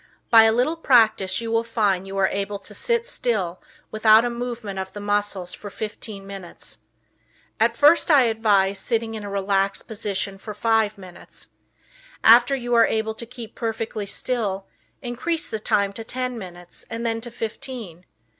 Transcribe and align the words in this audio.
By 0.31 0.45
a 0.45 0.51
little 0.51 0.77
practice 0.77 1.41
you 1.41 1.51
will 1.51 1.63
find 1.63 2.07
you 2.07 2.17
are 2.17 2.27
able 2.27 2.57
to 2.57 2.73
sit 2.73 3.05
still 3.05 3.61
without 3.91 4.25
a 4.25 4.31
movement 4.31 4.79
of 4.79 4.93
the 4.93 4.99
muscles 4.99 5.53
for 5.53 5.69
fifteen 5.69 6.25
minutes. 6.25 6.79
At 7.59 7.77
first 7.77 8.09
I 8.09 8.23
advise 8.23 8.79
sitting 8.79 9.13
in 9.13 9.23
a 9.23 9.29
relaxed 9.29 9.87
position 9.87 10.39
for 10.39 10.55
five 10.55 10.97
minutes. 10.97 11.49
After 12.23 12.55
you 12.55 12.73
are 12.73 12.87
able 12.87 13.13
to 13.13 13.27
keep 13.27 13.53
perfectly 13.53 14.07
still, 14.07 14.65
increase 15.03 15.47
the 15.47 15.59
time 15.59 15.93
to 15.93 16.03
ten 16.03 16.35
minutes 16.35 16.83
and 16.89 17.05
then 17.05 17.21
to 17.21 17.29
fifteen. 17.29 18.07